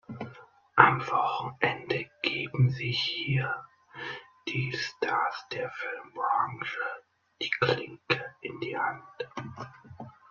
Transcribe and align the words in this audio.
Am 0.77 0.99
Wochenende 1.05 2.09
geben 2.23 2.71
sich 2.71 2.99
hier 3.03 3.53
die 4.47 4.73
Stars 4.75 5.45
der 5.51 5.69
Filmbranche 5.69 7.05
die 7.39 7.51
Klinke 7.51 8.35
in 8.41 8.59
die 8.61 8.75
Hand. 8.79 9.05